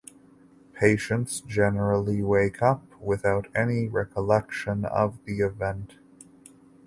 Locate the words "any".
3.53-3.87